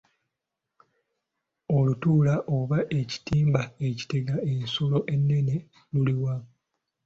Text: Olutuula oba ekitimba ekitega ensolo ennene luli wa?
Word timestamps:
Olutuula 1.77 2.33
oba 2.57 2.79
ekitimba 2.99 3.61
ekitega 3.87 4.35
ensolo 4.51 4.99
ennene 5.13 5.55
luli 5.93 6.15
wa? 6.23 6.35